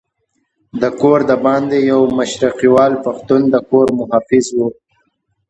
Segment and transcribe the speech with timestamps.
[0.81, 4.67] د کور دباندې یو مشرقیوال پښتون د کور محافظ وو.